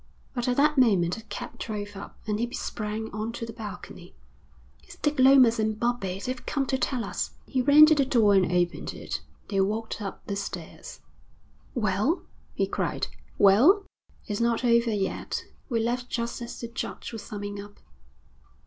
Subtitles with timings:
[0.33, 4.15] But at that moment a cab drove up, and, he sprang on to the balcony.
[4.81, 6.19] 'It's Dick Lomas and Bobbie.
[6.19, 9.21] They've come to tell us.' He ran to the door and opened it.
[9.49, 11.01] They walked up the stairs.
[11.75, 12.23] 'Well?'
[12.55, 13.09] he cried.
[13.37, 13.85] 'Well?'
[14.25, 15.43] 'It's not over yet.
[15.69, 17.77] We left just as the judge was summing up.'